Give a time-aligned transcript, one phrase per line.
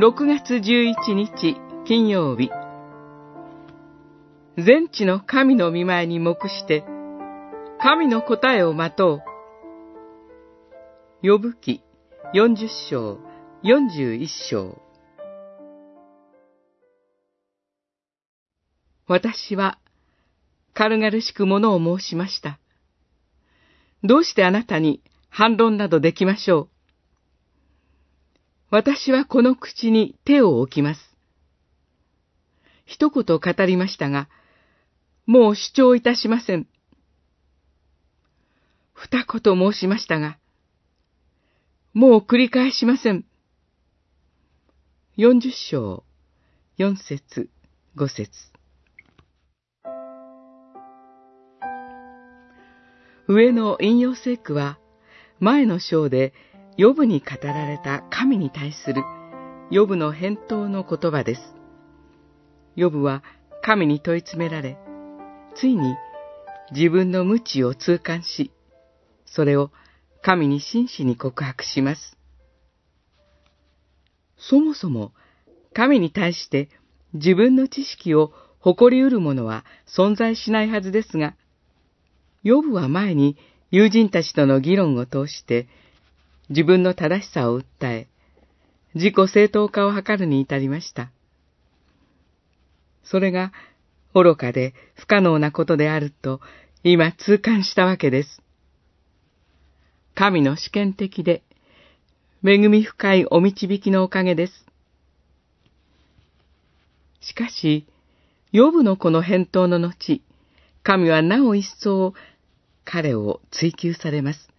[0.00, 2.50] 6月11日金曜日。
[4.56, 6.86] 全地の神の見前に目して
[7.78, 9.20] 神の答えを待と
[11.22, 11.28] う。
[11.28, 11.82] 呼ぶ記
[12.32, 13.18] 40章
[13.62, 14.80] 41章。
[19.06, 19.78] 私は
[20.72, 22.58] 軽々しくものを申しました。
[24.02, 26.79] どうしてあなたに反論などできましょう？
[28.70, 31.00] 私はこの口に手を置きます。
[32.84, 34.28] 一言語りましたが、
[35.26, 36.68] もう主張いたしません。
[38.92, 40.38] 二言申しましたが、
[41.94, 43.24] もう繰り返しません。
[45.16, 46.04] 四十章、
[46.76, 47.50] 四節、
[47.96, 48.30] 五節。
[53.26, 54.78] 上の引用聖句は、
[55.40, 56.32] 前の章で
[56.76, 59.02] ヨブに語られた神に対する
[59.70, 61.40] ヨブの返答の言葉です。
[62.76, 63.22] ヨブは
[63.62, 64.78] 神に問い詰められ、
[65.56, 65.96] ついに
[66.72, 68.52] 自分の無知を痛感し、
[69.26, 69.70] それを
[70.22, 72.16] 神に真摯に告白します。
[74.38, 75.12] そもそも
[75.74, 76.68] 神に対して
[77.12, 81.34] 自分の知識を誇り得る者は存在しないはずですが、
[82.42, 83.36] ヨブは前に
[83.70, 85.68] 友人たちとの議論を通して
[86.50, 88.08] 自分の正しさを訴え、
[88.94, 91.10] 自己正当化を図るに至りました。
[93.04, 93.52] それが
[94.14, 96.40] 愚かで不可能なことであると
[96.82, 98.42] 今痛感したわけです。
[100.14, 101.42] 神の試験的で
[102.44, 104.66] 恵み深いお導きのおかげです。
[107.20, 107.86] しかし、
[108.50, 110.20] ヨブのこの返答の後、
[110.82, 112.14] 神はなお一層
[112.84, 114.50] 彼を追求されます。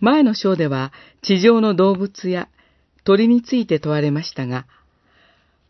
[0.00, 2.48] 前の章では地上の動物や
[3.04, 4.66] 鳥について問われましたが、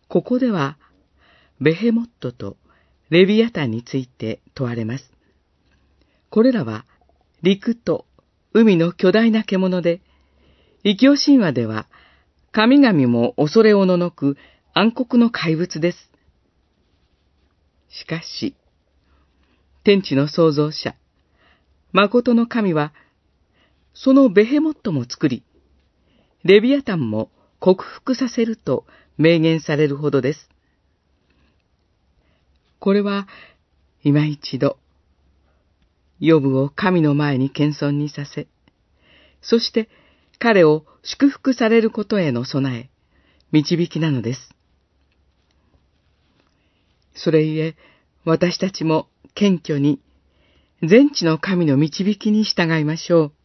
[0.08, 0.78] ここでは
[1.60, 2.56] ベヘモットと
[3.10, 5.12] レビアタンについて問われます。
[6.30, 6.84] これらは
[7.42, 8.06] 陸と
[8.52, 10.00] 海の巨大な獣で、
[10.82, 11.86] 異教神話では
[12.52, 14.36] 神々も恐れおののく
[14.72, 16.10] 暗黒の怪物です。
[17.88, 18.56] しかし、
[19.84, 20.96] 天地の創造者、
[21.92, 22.92] 誠の神は
[23.98, 25.42] そのベヘモットも作り、
[26.44, 27.30] レビアタンも
[27.60, 28.84] 克服させると
[29.16, 30.50] 明言されるほどです。
[32.78, 33.26] これは、
[34.04, 34.78] 今一度、
[36.20, 38.46] ヨブを神の前に謙遜にさせ、
[39.40, 39.88] そして
[40.38, 42.90] 彼を祝福されることへの備え、
[43.50, 44.54] 導きなのです。
[47.14, 47.76] それゆえ、
[48.26, 50.00] 私たちも謙虚に、
[50.82, 53.35] 全知の神の導きに従いましょう。